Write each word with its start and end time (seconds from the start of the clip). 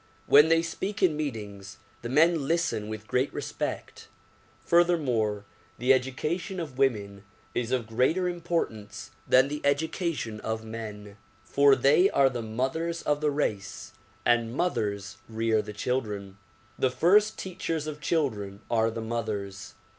When 0.25 0.49
they 0.49 0.63
speak 0.63 1.03
in 1.03 1.15
meetings, 1.15 1.77
the 2.01 2.09
men 2.09 2.47
listen 2.47 2.87
with 2.87 3.05
great 3.05 3.31
respect. 3.31 4.07
Furthermore, 4.65 5.45
the 5.77 5.93
education 5.93 6.59
of 6.59 6.79
women 6.79 7.23
is 7.53 7.71
of 7.71 7.85
greater 7.85 8.27
importance 8.27 9.11
than 9.27 9.47
the 9.47 9.61
education 9.63 10.39
of 10.39 10.65
men, 10.65 11.17
for 11.43 11.75
they 11.75 12.09
are 12.09 12.31
the 12.31 12.41
mothers 12.41 13.03
of 13.03 13.21
the 13.21 13.29
race 13.29 13.91
and 14.25 14.55
mothers 14.55 15.17
rear 15.29 15.61
the 15.61 15.71
children. 15.71 16.39
The 16.79 16.89
first 16.89 17.37
teachers 17.37 17.85
of 17.85 18.01
children 18.01 18.61
are 18.71 18.89
the 18.89 19.01
mothers. 19.01 19.75